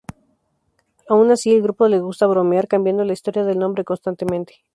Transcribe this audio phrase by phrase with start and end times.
[1.09, 4.63] Aun así, al grupo les gusta bromear, cambiando la historia del nombre constantemente.